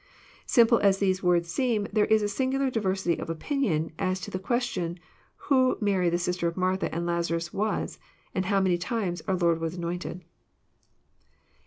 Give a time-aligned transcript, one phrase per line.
[0.47, 4.39] Simple as these words seem, there is a singular diversity of opinion as to the
[4.39, 4.97] question
[5.35, 7.99] who Mary the sister of Martha and Lazarus was,
[8.33, 10.23] and how many times our Lord was anointed.